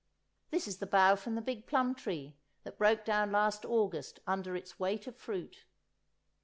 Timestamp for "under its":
4.25-4.79